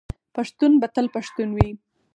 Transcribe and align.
پښتون 0.35 0.71
به 0.81 0.87
تل 0.95 1.05
پښتون 1.15 1.49
وي. 1.57 1.69